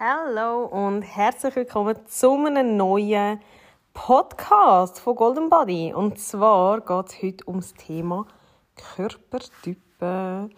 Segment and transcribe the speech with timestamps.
[0.00, 3.40] Hallo und herzlich willkommen zu einem neuen
[3.92, 5.92] Podcast von Golden Body.
[5.92, 8.24] Und zwar geht es heute ums Thema
[8.94, 10.54] Körpertypen.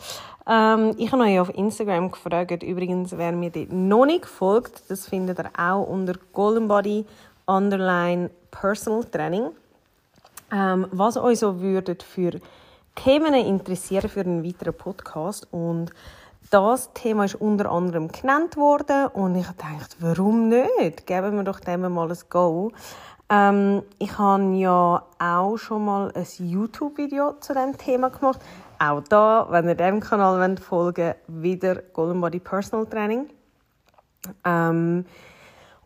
[0.46, 5.08] Ähm, ich habe euch auf Instagram gefragt, übrigens, wer mir dort noch nicht folgt, das
[5.08, 7.06] findet ihr auch unter Golden Body
[7.46, 9.52] Underline Personal Training.
[10.52, 12.32] Ähm, was euch so würdet für
[12.94, 15.92] Themen interessieren für einen weiteren Podcast und
[16.50, 21.06] das Thema ist unter anderem genannt worden und ich dachte, warum nicht?
[21.06, 22.72] Geben wir doch dem mal ein Go.
[23.28, 28.40] Ähm, ich habe ja auch schon mal ein YouTube-Video zu diesem Thema gemacht.
[28.80, 33.30] Auch da, wenn ihr diesem Kanal wollt, folgen wieder Golden Body Personal Training.
[34.44, 35.04] Ähm,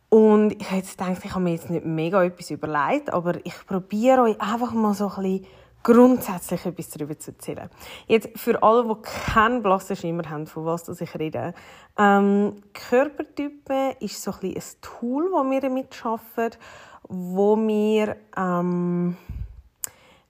[0.09, 3.55] und ich habe jetzt gedacht, ich habe mir jetzt nicht mega etwas überlegt, aber ich
[3.67, 5.47] probiere euch einfach mal so ein bisschen
[5.85, 7.71] grundsätzlich etwas darüber zu erzählen.
[8.09, 11.55] Jetzt für alle, die keinen blassen Schimmer haben, von was ich rede.
[11.97, 16.59] Ähm, Körpertypen ist so ein, bisschen ein Tool, das wir damit arbeiten,
[17.07, 19.17] wo wir ähm,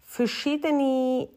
[0.02, 1.30] verschiedene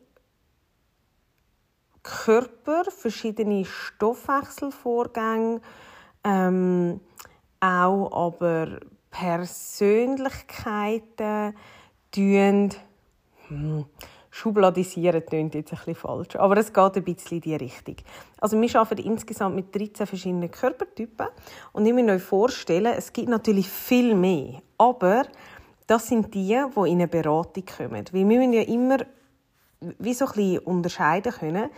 [2.01, 5.61] Körper, verschiedene Stoffwechselvorgänge,
[6.23, 7.01] ähm,
[7.59, 8.79] auch aber
[9.11, 11.53] Persönlichkeiten
[12.11, 12.71] tun
[13.47, 13.85] hm,
[14.29, 17.95] schubladisieren klingt jetzt ein bisschen falsch, aber es geht ein bisschen in die Richtung.
[18.39, 21.27] Also wir arbeiten insgesamt mit 13 verschiedenen Körpertypen
[21.73, 25.23] und ich muss euch vorstellen, es gibt natürlich viel mehr, aber
[25.87, 28.05] das sind die, die in eine Beratung kommen.
[28.11, 28.97] Wir müssen ja immer
[29.99, 31.69] wie so ein bisschen unterscheiden können,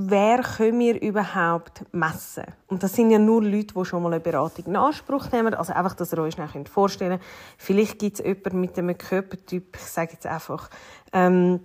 [0.00, 2.44] wer können wir überhaupt messen?
[2.68, 5.54] Und das sind ja nur Leute, die schon mal eine Beratung in Anspruch nehmen.
[5.54, 7.22] Also einfach, dass ihr euch schnell vorstellen könnt.
[7.58, 10.70] Vielleicht gibt es jemanden mit einem Körpertyp, ich sage jetzt einfach,
[11.12, 11.60] ähm,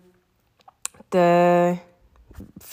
[1.12, 1.78] der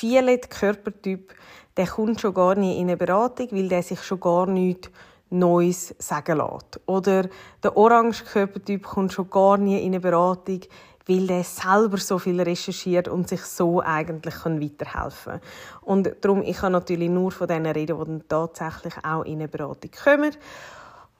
[0.00, 1.34] Violet-Körpertyp,
[1.76, 4.90] der kommt schon gar nicht in eine Beratung, weil der sich schon gar nichts
[5.28, 6.80] Neues sagen lässt.
[6.86, 7.28] Oder
[7.62, 10.60] der Orange-Körpertyp kommt schon gar nie in eine Beratung,
[11.06, 15.40] weil der selber so viel recherchiert und sich so eigentlich weiterhelfen kann.
[15.82, 19.48] Und darum, ich kann natürlich nur von denen reden, die dann tatsächlich auch in eine
[19.48, 20.32] Beratung kommen.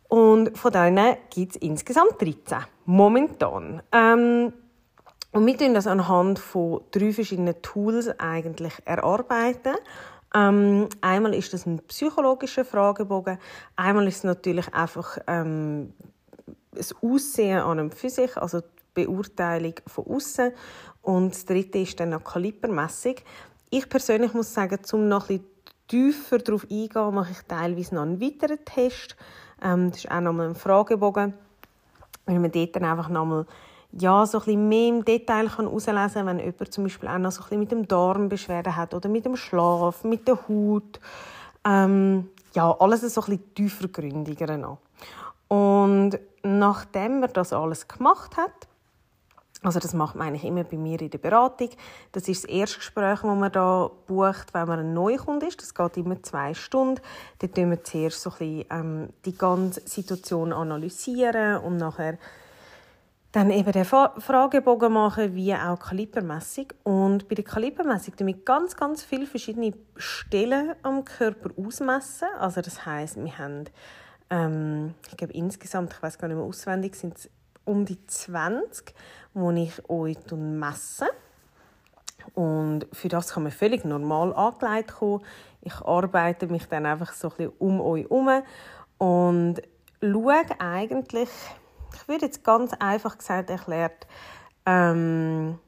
[0.08, 3.82] Und von denen gibt es insgesamt 13, momentan.
[3.92, 4.52] Ähm,
[5.32, 9.76] und wir tun das anhand von drei verschiedenen Tools eigentlich erarbeiten.
[10.34, 13.38] Ähm, einmal ist das ein psychologischer Fragebogen,
[13.76, 15.92] einmal ist es natürlich einfach ähm,
[16.72, 18.60] das Aussehen an einem Physik, also
[18.94, 20.52] Beurteilung von außen
[21.02, 23.16] und das dritte ist dann eine Kalibermessung.
[23.70, 25.44] Ich persönlich muss sagen, um noch ein
[25.88, 29.16] tiefer darauf eingehen, mache ich teilweise noch einen weiteren Test.
[29.62, 31.34] Ähm, das ist auch nochmal ein Fragebogen,
[32.26, 33.46] weil man dort dann einfach nochmal
[33.92, 37.32] ja, so ein bisschen mehr im Detail herauslesen kann, wenn jemand zum Beispiel auch noch
[37.32, 41.00] so ein bisschen mit dem Darm Beschwerden hat oder mit dem Schlaf, mit der Haut.
[41.64, 44.78] Ähm, ja, alles ein bisschen tiefergründiger noch.
[45.48, 48.68] Und nachdem man das alles gemacht hat,
[49.62, 51.68] also das macht man eigentlich immer bei mir in der Beratung.
[52.12, 55.60] Das ist das erste Gespräch, das man da bucht, wenn man ein Neukunde ist.
[55.60, 57.00] Das geht immer zwei Stunden.
[57.38, 62.18] Dort analysieren wir zuerst so ein bisschen, ähm, die ganze Situation analysieren und nachher
[63.32, 66.66] dann eben den Fragebogen machen, wie auch Kalibermessung.
[66.82, 72.28] Und bei der Kalibermessung tun wir ganz, ganz viele verschiedene Stellen am Körper ausmessen.
[72.38, 73.66] Also das heißt, wir haben,
[74.30, 77.30] ähm, ich glaube insgesamt, ich weiß gar nicht mehr auswendig, sind es
[77.70, 78.92] um die 20,
[79.32, 81.06] wo ich euch messe.
[82.34, 85.24] Und für das kann man völlig normal angelegt kommen.
[85.62, 88.42] Ich arbeite mich dann einfach so ein bisschen um euch herum
[88.98, 89.62] und
[90.02, 91.28] schaue eigentlich,
[91.94, 94.06] ich würde jetzt ganz einfach gesagt erklärt,
[94.66, 95.58] ähm,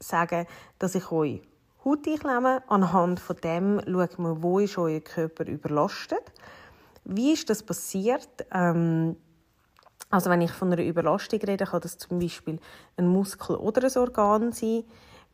[0.00, 0.46] sagen,
[0.78, 1.42] dass ich euch
[1.84, 2.62] Haut einklemme.
[2.68, 6.32] Anhand von dem schaut man, wo ist euer Körper überlastet.
[7.04, 8.28] Wie ist das passiert?
[8.52, 9.16] Ähm,
[10.12, 12.58] also wenn ich von einer Überlastung rede, kann das zum Beispiel
[12.98, 14.84] ein Muskel oder ein Organ sein.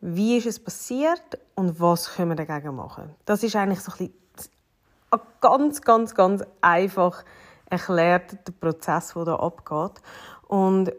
[0.01, 3.11] Wie ist es passiert und was können wir dagegen machen?
[3.25, 4.51] Das ist eigentlich so ein bisschen
[5.41, 7.25] ganz, ganz, ganz einfach
[7.69, 10.01] erklärt der Prozess, der da abgeht.
[10.47, 10.93] Und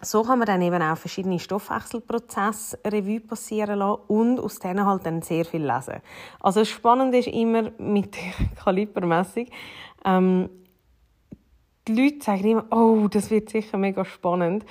[0.00, 5.04] so kann man dann eben auch verschiedene Stoffwechselprozesse Revue passieren lassen und aus denen halt
[5.04, 6.00] dann sehr viel lesen.
[6.40, 9.48] Also das Spannende ist immer mit der Kalibermessung,
[10.06, 10.48] ähm,
[11.88, 14.64] die Leute sagen immer, oh, das wird sicher mega spannend.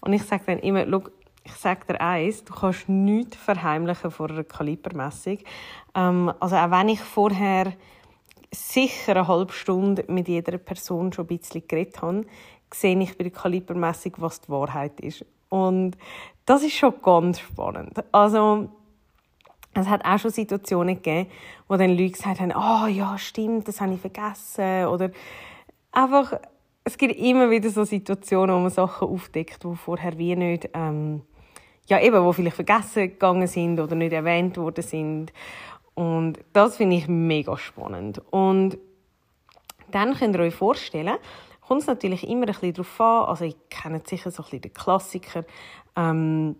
[0.00, 1.02] Und ich sage dann immer, schau,
[1.44, 5.38] ich sage dir eins, du kannst nichts verheimlichen vor einer Kalibermessung.
[5.94, 7.72] Ähm, also auch wenn ich vorher
[8.52, 12.26] sicher eine halbe Stunde mit jeder Person schon ein bisschen geredet habe,
[12.72, 15.24] sehe ich bei der Kalibermessung, was die Wahrheit ist.
[15.48, 15.96] Und
[16.44, 18.04] das ist schon ganz spannend.
[18.12, 18.68] Also,
[19.74, 21.30] es hat auch schon Situationen gegeben,
[21.68, 24.86] wo dann Leute gesagt haben, oh ja, stimmt, das habe ich vergessen.
[24.86, 25.10] Oder
[25.92, 26.40] einfach,
[26.88, 31.20] es gibt immer wieder so Situationen, wo man Sachen aufdeckt, die vorher wie nicht, ähm,
[31.86, 35.32] ja eben, wo vielleicht vergessen gegangen sind oder nicht erwähnt worden sind.
[35.94, 38.22] Und das finde ich mega spannend.
[38.30, 38.78] Und
[39.90, 41.16] dann könnt ihr euch vorstellen,
[41.60, 44.62] kommt es natürlich immer ein bisschen darauf an, also ich kenne sicher so ein bisschen
[44.62, 45.44] den Klassiker,
[45.94, 46.56] ähm,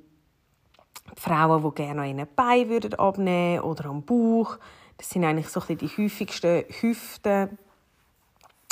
[1.16, 4.58] die Frauen, die gerne an ihren Beinen würden abnehmen oder am Bauch.
[4.98, 7.56] Das sind eigentlich so ein bisschen die häufigsten Hüften.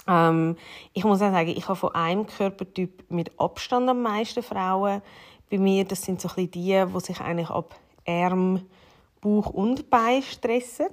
[0.07, 0.57] Ähm,
[0.93, 5.03] ich muss auch sagen, ich habe von einem Körpertyp mit Abstand am meisten Frauen
[5.51, 5.85] bei mir.
[5.85, 7.75] Das sind so ein bisschen die, die sich eigentlich ab
[8.07, 8.67] Arm,
[9.21, 10.89] Bauch und Bein stressen.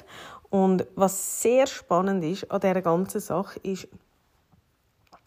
[0.50, 3.88] Und was sehr spannend ist an dieser ganzen Sache, ist,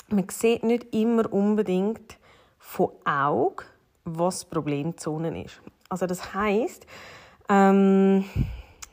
[0.09, 2.19] man sieht nicht immer unbedingt
[2.59, 3.65] von Augen,
[4.05, 5.61] was die Problemzone ist.
[5.89, 6.87] Also das heißt,
[7.49, 8.25] ähm,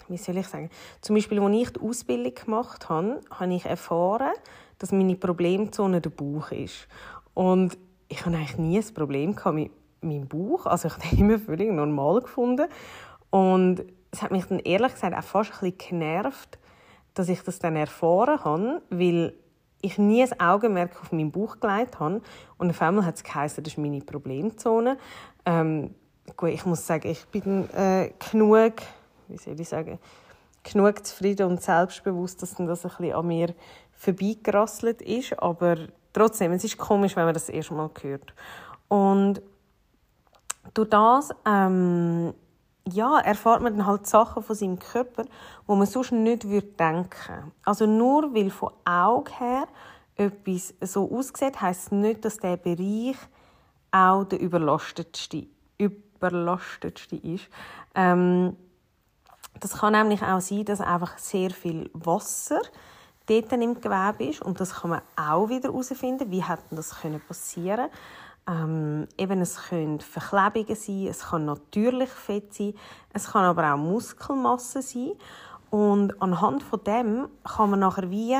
[0.07, 0.69] wie soll ich sagen,
[1.01, 4.33] zum Beispiel, als ich die Ausbildung gemacht habe, habe ich erfahren,
[4.83, 6.89] dass meine Problemzone der Bauch ist.
[7.33, 7.77] Und
[8.09, 9.71] ich habe eigentlich nie ein Problem mit
[10.01, 10.65] meinem Bauch.
[10.65, 12.67] Also ich habe ihn immer völlig normal gefunden.
[13.29, 16.59] Und es hat mich dann ehrlich gesagt auch fast ein bisschen genervt,
[17.13, 19.33] dass ich das dann erfahren habe, weil
[19.81, 22.21] ich nie ein Augenmerk auf meinen Bauch gelegt habe.
[22.57, 24.97] Und auf einmal hat es geheißen, das ist meine Problemzone.
[25.45, 25.95] Ähm,
[26.35, 28.73] gut, ich muss sagen, ich bin äh, genug,
[29.29, 29.97] wie soll ich sagen,
[30.63, 33.53] genug zufrieden und selbstbewusst, dass das ein bisschen an mir
[34.03, 35.39] vorbeigerasselt ist.
[35.39, 35.77] Aber
[36.11, 38.33] trotzdem, es ist komisch, wenn man das erste Mal hört.
[38.87, 39.41] Und
[40.73, 42.33] durch das ähm,
[42.91, 45.25] ja, erfahrt man dann halt Sachen von seinem Körper,
[45.65, 47.53] wo man sonst nicht würde denken.
[47.63, 49.67] Also nur weil von Augen her
[50.15, 53.17] etwas so aussieht, heisst es nicht, dass der Bereich
[53.91, 55.47] auch der überlastetste,
[55.77, 57.47] überlastetste ist.
[57.95, 58.55] Ähm,
[59.59, 62.61] das kann nämlich auch sein, dass einfach sehr viel Wasser
[63.25, 64.41] dort im Gewebe ist.
[64.41, 66.95] Und das kann man auch wieder herausfinden, wie hat das
[67.27, 67.89] passieren?
[68.47, 72.73] Ähm, eben, es können Verklebungen sein, es kann natürlich Fett sein,
[73.13, 75.13] es kann aber auch Muskelmasse sein.
[75.69, 78.35] Und anhand von dem kann man nachher wie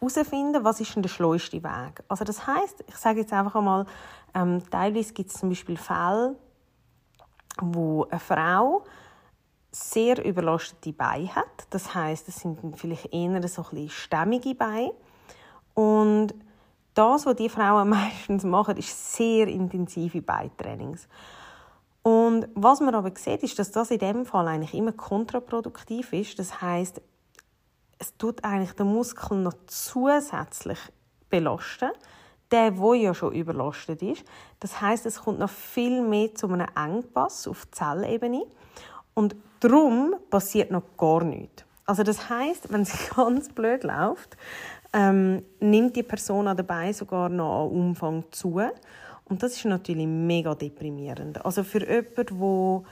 [0.00, 2.02] herausfinden, was ist denn der schleuste Weg.
[2.08, 3.86] Also das heißt, ich sage jetzt einfach einmal,
[4.34, 6.36] ähm, teilweise gibt es zum Beispiel Fälle,
[7.60, 8.84] wo eine Frau
[9.74, 11.66] sehr überlastete Beine hat.
[11.70, 14.92] Das heißt, es sind vielleicht eher so ein stämmige Beine.
[15.74, 16.34] Und
[16.94, 21.08] das, was die Frauen meistens machen, ist sehr intensive Beintrainings.
[22.02, 26.38] Und was man aber sieht, ist, dass das in dem Fall eigentlich immer kontraproduktiv ist.
[26.38, 27.00] Das heißt,
[27.98, 30.78] es tut eigentlich den Muskel noch zusätzlich
[31.30, 31.90] belasten,
[32.50, 34.24] der, wo ja schon überlastet ist.
[34.60, 38.44] Das heißt, es kommt noch viel mehr zu einem Engpass auf Zellebene
[39.14, 39.34] und
[39.64, 41.64] darum passiert noch gar nichts.
[41.86, 44.36] Also das heißt, wenn es ganz blöd läuft,
[44.92, 48.60] ähm, nimmt die Person dabei sogar noch an Umfang zu.
[49.24, 51.44] Und das ist natürlich mega deprimierend.
[51.44, 52.82] Also für jemanden, der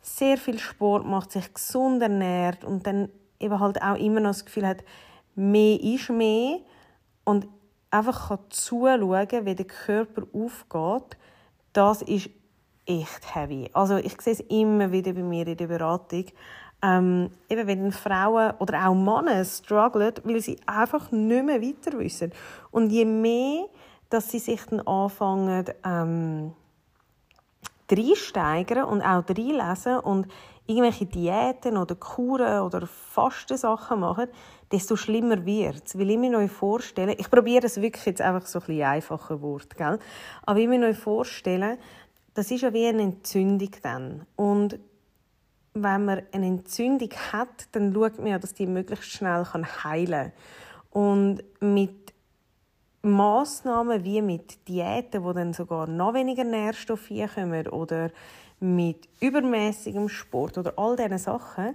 [0.00, 3.08] sehr viel Sport macht, sich gesund ernährt und dann
[3.40, 4.84] eben halt auch immer noch das Gefühl hat,
[5.34, 6.58] mehr ist mehr
[7.24, 7.46] und
[7.90, 11.16] einfach kann zuschauen, wie der Körper aufgeht,
[11.72, 12.30] das ist
[12.88, 13.70] echt heavy.
[13.72, 16.24] Also ich sehe es immer wieder bei mir in der Beratung,
[16.82, 22.32] ähm, eben wenn Frauen oder auch Männer strugglen, weil sie einfach nicht mehr weiter wissen.
[22.70, 23.66] Und je mehr,
[24.10, 26.52] dass sie sich dann anfangen, ähm,
[27.90, 30.28] reinsteigern und auch reinlesen und
[30.66, 34.28] irgendwelche Diäten oder Kuren oder Fastensachen machen,
[34.70, 35.98] desto schlimmer wird es.
[35.98, 39.40] Weil ich mir euch vorstellen, ich probiere es wirklich jetzt einfach so ein bisschen einfache
[39.40, 39.98] Wort, gell?
[40.44, 41.78] aber ich mir euch vorstellen,
[42.38, 44.24] das ist ja wie eine Entzündung dann.
[44.36, 44.78] Und
[45.74, 49.44] wenn man eine Entzündung hat, dann schaut man ja, dass die möglichst schnell
[49.82, 50.30] heilen
[50.92, 51.02] kann.
[51.02, 52.14] Und mit
[53.02, 58.12] Massnahmen wie mit Diäten, wo dann sogar noch weniger Nährstoffe kommen oder
[58.60, 61.74] mit übermäßigem Sport oder all diesen Sachen,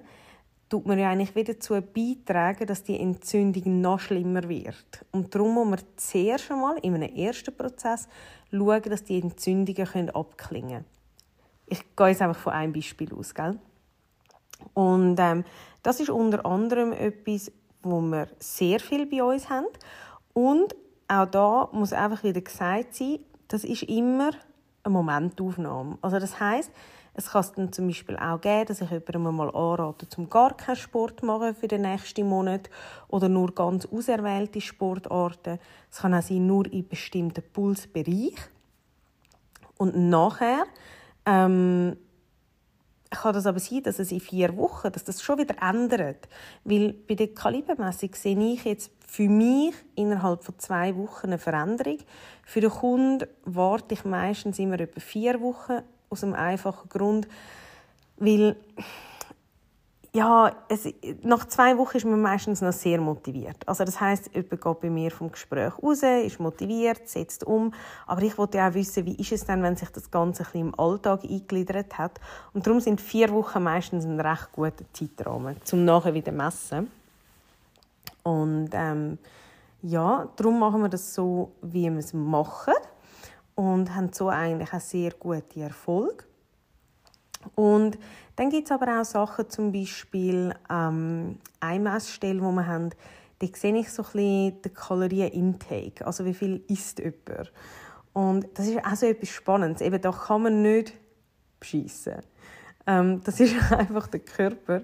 [0.73, 5.05] tut man ja eigentlich wieder dazu beitragen, dass die Entzündung noch schlimmer wird.
[5.11, 8.07] Und darum muss man zuerst einmal in einem ersten Prozess
[8.49, 10.85] schauen, dass die Entzündungen abklingen können.
[11.67, 13.35] Ich gehe jetzt einfach von einem Beispiel aus.
[13.35, 13.59] Gell?
[14.73, 15.43] Und ähm,
[15.83, 17.51] das ist unter anderem etwas,
[17.83, 19.67] wo wir sehr viel bei uns haben.
[20.33, 20.75] Und
[21.07, 24.31] auch da muss einfach wieder gesagt sein, das ist immer
[24.81, 25.99] eine Momentaufnahme.
[26.01, 26.71] Also das heißt,
[27.15, 30.57] es kann es dann zum Beispiel auch geben, dass ich jemandem mal anrate, zum gar
[30.57, 32.69] keinen Sport zu machen für den nächsten Monat
[33.07, 35.59] oder nur ganz auserwählte Sportarten.
[35.91, 38.51] Es kann auch sein, nur in bestimmten Pulsbereichen.
[39.77, 40.65] Und nachher
[41.25, 41.97] ähm,
[43.11, 46.27] kann das aber sein, dass es in vier Wochen, dass das schon wieder ändert.
[46.63, 51.99] Weil bei der Kalibermessung sehe ich jetzt für mich innerhalb von zwei Wochen eine Veränderung.
[52.43, 57.27] Für den Kunden warte ich meistens immer etwa vier Wochen aus einem einfachen Grund,
[58.17, 58.55] weil
[60.15, 60.87] ja, es,
[61.23, 63.57] nach zwei Wochen ist man meistens noch sehr motiviert.
[63.67, 67.73] Also das heißt, jemand geht bei mir vom Gespräch raus, ist motiviert, setzt um.
[68.05, 70.45] Aber ich wollte ja auch wissen, wie ist es denn, wenn sich das Ganze ein
[70.45, 72.19] bisschen im Alltag eingegliedert hat.
[72.53, 76.91] Und darum sind vier Wochen meistens ein recht guter Zeitrahmen, zum nachher wieder messen.
[78.21, 79.17] Und ähm,
[79.81, 82.73] ja, darum machen wir das so, wie wir es machen
[83.55, 86.25] und haben so eigentlich auch sehr gute Erfolge.
[87.55, 87.97] Und
[88.35, 92.89] dann gibt es aber auch Sachen, zum Beispiel ähm, eine Messstelle, die wir haben,
[93.39, 97.51] da sehe ich so ein bisschen den Kalorienintake, also wie viel isst jemand.
[98.13, 99.81] Und das ist auch so etwas Spannendes.
[99.81, 100.93] Eben, da kann man nicht
[101.59, 102.21] beschissen.
[102.87, 104.81] Ähm, das ist einfach der Körper,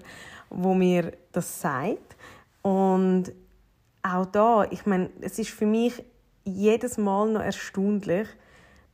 [0.50, 2.16] wo mir das sagt.
[2.62, 3.32] Und
[4.02, 6.02] auch da, ich meine, es ist für mich
[6.44, 8.28] jedes Mal noch erstaunlich,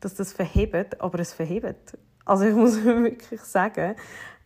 [0.07, 1.99] dass das verhebt, aber es verhebt.
[2.25, 3.97] Also ich muss wirklich sagen,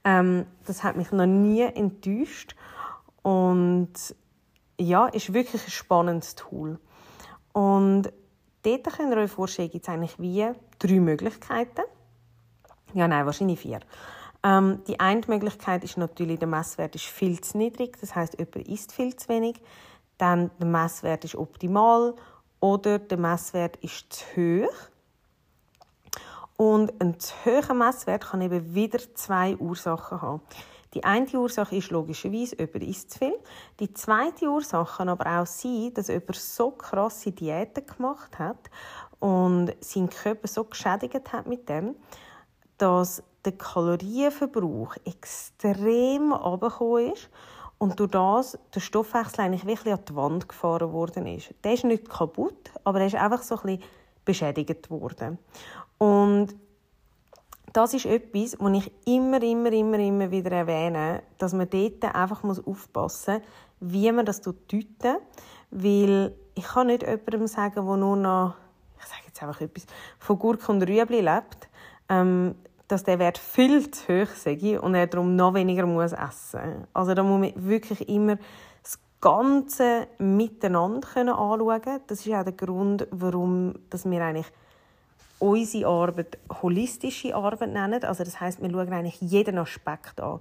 [0.05, 2.57] ähm, das hat mich noch nie enttäuscht
[3.23, 3.93] und
[4.79, 6.79] ja, ist wirklich ein spannendes Tool.
[7.53, 8.11] Und
[8.63, 10.49] dort könnt ihr euch vorstellen, gibt es eigentlich wie
[10.79, 11.83] drei Möglichkeiten.
[12.95, 13.81] Ja, nein, wahrscheinlich vier.
[14.43, 18.67] Ähm, die eine Möglichkeit ist natürlich, der Messwert ist viel zu niedrig, das heißt, jemand
[18.67, 19.61] isst viel zu wenig.
[20.17, 22.15] Dann der Messwert ist optimal
[22.61, 24.25] oder der Messwert ist zu
[24.65, 24.91] hoch.
[26.61, 30.43] Und ein zu hoher Messwert kann eben wieder zwei Ursachen haben.
[30.93, 33.39] Die eine Ursache ist logischerweise, jemand isst zu viel.
[33.79, 38.59] Die zweite Ursache kann aber auch sein, dass jemand so krasse Diäten gemacht hat
[39.21, 41.97] und seinen Körper so geschädigt hat mit dem,
[42.77, 47.31] dass der Kalorienverbrauch extrem runtergekommen ist
[47.79, 51.55] und durch das der Stoffwechsel eigentlich wirklich an die Wand gefahren worden ist.
[51.65, 53.83] Der ist nicht kaputt, aber er ist einfach so ein bisschen
[54.25, 55.39] beschädigt worden.
[56.03, 56.55] Und
[57.75, 62.43] das ist etwas, was ich immer, immer, immer, immer wieder erwähne, dass man dort einfach
[62.43, 63.43] aufpassen muss,
[63.81, 65.19] wie man das deuten
[65.71, 68.55] Weil ich kann nicht jemandem sagen, der nur noch,
[68.99, 69.87] ich sage jetzt einfach etwas,
[70.19, 71.69] von Gurken und Rüebli lebt,
[72.09, 72.55] ähm,
[72.89, 76.87] dass der Wert viel zu hoch sei und er darum noch weniger muss essen.
[76.95, 78.37] Also da muss man wirklich immer
[78.83, 82.01] das Ganze miteinander anschauen können.
[82.07, 84.51] Das ist auch der Grund, warum dass wir eigentlich
[85.41, 88.05] unsere Arbeit holistische Arbeit nennen.
[88.05, 90.41] Also das heißt, wir schauen eigentlich jeden Aspekt an.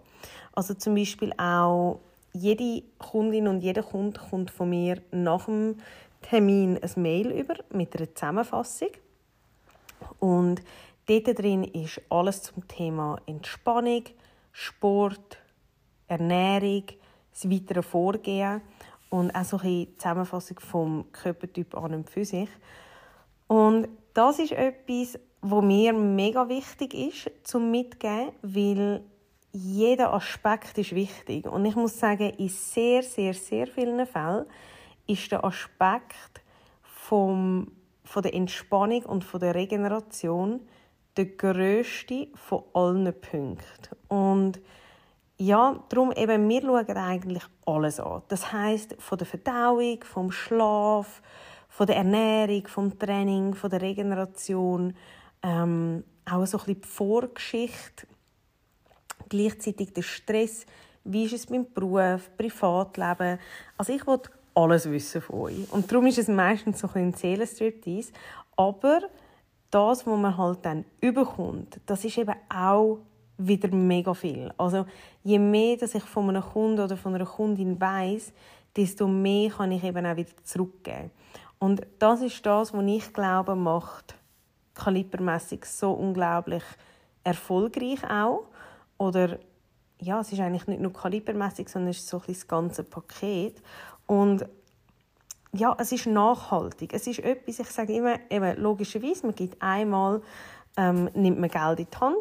[0.54, 2.00] Also zum Beispiel auch
[2.34, 5.78] jede Kundin und jeder Kunde kommt von mir nach dem
[6.22, 8.90] Termin ein Mail über mit einer Zusammenfassung.
[10.20, 10.62] Und
[11.08, 14.04] dort drin ist alles zum Thema Entspannung,
[14.52, 15.38] Sport,
[16.08, 16.84] Ernährung,
[17.32, 18.62] das weitere Vorgehen
[19.10, 22.50] und auch so eine Zusammenfassung vom Körpertyp an und für sich.
[23.48, 23.88] Und
[24.20, 29.02] das ist etwas, was mir mega wichtig ist zum mitgeben, weil
[29.54, 34.46] jeder Aspekt ist wichtig und ich muss sagen, in sehr, sehr, sehr vielen Fällen
[35.08, 36.42] ist der Aspekt
[36.84, 37.72] vom,
[38.04, 40.68] von der Entspannung und von der Regeneration
[41.16, 43.96] der grösste von allen Punkten.
[44.10, 44.60] Und
[45.38, 48.22] ja, darum eben, wir schauen eigentlich alles an.
[48.28, 51.22] Das heißt von der Verdauung, vom Schlaf,
[51.70, 54.94] von der Ernährung, vom Training, von der Regeneration,
[55.42, 58.08] ähm, auch so ein bisschen die Vorgeschichte,
[59.30, 60.66] gleichzeitig der Stress,
[61.06, 63.40] wie ist es beim Beruf, Privatleben.
[63.78, 65.72] Also ich wollte alles wissen von euch.
[65.72, 68.12] Und darum ist es meistens so ein Seelenstriptease.
[68.58, 69.02] Aber
[69.72, 73.00] das, was man halt dann überkommt, das ist eben auch
[73.38, 74.52] wieder mega viel.
[74.58, 74.86] Also
[75.24, 78.34] je mehr, dass ich von einem Kunden oder von einer Kundin weiß,
[78.76, 81.12] desto mehr kann ich eben auch wieder zurückgeben.
[81.60, 84.16] Und das ist das, was ich glaube, macht
[84.74, 86.64] kalibermässig so unglaublich
[87.24, 88.46] erfolgreich auch.
[88.98, 89.38] Oder
[90.00, 93.62] ja, es ist eigentlich nicht nur kalibermäßig, sondern es ist so ein das ganze Paket.
[94.08, 94.46] Und
[95.52, 96.94] ja, es ist nachhaltig.
[96.94, 100.22] Es ist etwas, ich sage immer, eben, logischerweise, man gibt einmal,
[100.78, 102.18] ähm, nimmt man Geld in die Hand,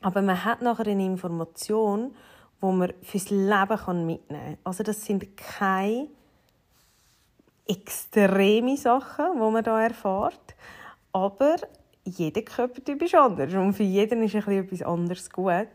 [0.00, 2.14] aber man hat nachher eine Information,
[2.60, 4.58] wo man fürs Leben mitnehmen kann.
[4.64, 6.08] Also das sind keine
[7.66, 10.54] extreme Sachen, wo man da erfährt,
[11.12, 11.56] aber
[12.04, 15.68] jeder Körpertyp ist anders und für jeden ist etwas anderes gut.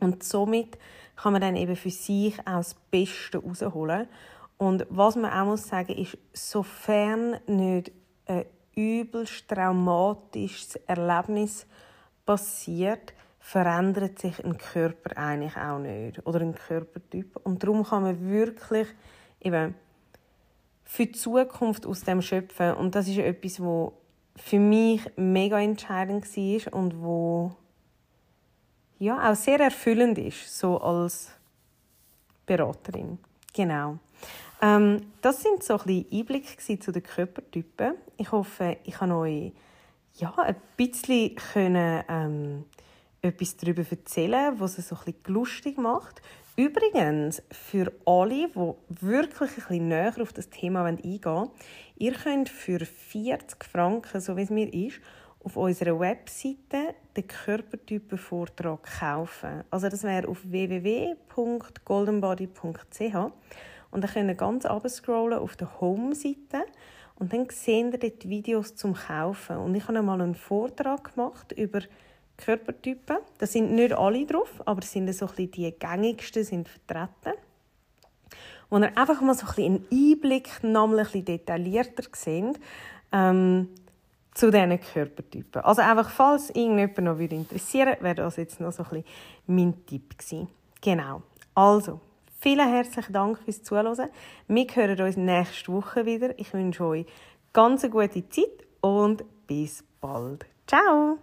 [0.00, 0.78] Und somit
[1.16, 4.06] kann man dann eben für sich auch das Beste herausholen.
[4.56, 7.90] Und was man auch muss sagen ist, sofern nicht
[8.26, 8.44] ein
[8.74, 11.66] übelst traumatisches Erlebnis
[12.24, 17.40] passiert, verändert sich ein Körper eigentlich auch nicht oder ein Körpertyp.
[17.44, 18.86] Und darum kann man wirklich
[19.40, 19.74] eben
[20.88, 22.72] für die Zukunft aus dem schöpfen.
[22.72, 23.92] Und das ist etwas, wo
[24.36, 27.54] für mich mega entscheidend war und wo
[28.98, 31.30] ja auch sehr erfüllend ist, so als
[32.46, 33.18] Beraterin.
[33.52, 33.98] Genau.
[34.62, 37.94] Ähm, das sind so ein bisschen Einblicke zu den Körpertypen.
[38.16, 39.52] Ich hoffe, ich kann euch
[40.14, 42.64] ja, ein bisschen können, ähm,
[43.22, 46.20] etwas darüber erzählen, was es so ein bisschen lustig macht.
[46.56, 51.50] Übrigens, für alle, die wirklich ein bisschen näher auf das Thema eingehen wollen,
[51.96, 55.00] ihr könnt für 40 Franken, so wie es mir ist,
[55.44, 59.62] auf unserer Webseite den Körpertypenvortrag kaufen.
[59.70, 63.14] Also das wäre auf www.goldenbody.ch
[63.90, 66.66] und dann könnt ihr ganz scrollen auf der Home-Seite
[67.14, 69.56] und dann seht ihr dort Videos zum Kaufen.
[69.56, 71.80] Und ich habe einmal einen Vortrag gemacht über
[72.38, 73.18] Körpertypen.
[73.38, 77.38] Da sind nicht alle drauf, aber es sind so ein die gängigsten sind vertreten.
[78.70, 82.58] Wo ihr einfach mal so ein einen Einblick, nochmal ein detaillierter seht,
[83.12, 83.68] ähm,
[84.34, 85.62] zu diesen Körpertypen.
[85.62, 89.04] Also einfach, falls irgendjemand noch interessieren würde, wäre das jetzt noch so ein bisschen
[89.46, 90.48] mein Tipp gewesen.
[90.80, 91.22] Genau.
[91.54, 92.00] Also,
[92.40, 94.10] vielen herzlichen Dank fürs Zuhören.
[94.46, 96.38] Wir hören uns nächste Woche wieder.
[96.38, 97.06] Ich wünsche euch
[97.52, 100.46] ganz eine gute Zeit und bis bald.
[100.68, 101.18] Ciao!